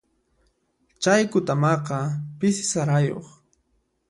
[1.01, 1.97] Chay kutamaqa
[2.39, 3.25] pisi sarayuq.